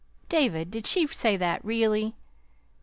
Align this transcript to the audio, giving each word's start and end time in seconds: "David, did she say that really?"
"David, 0.29 0.71
did 0.71 0.87
she 0.87 1.05
say 1.05 1.37
that 1.37 1.63
really?" 1.63 2.15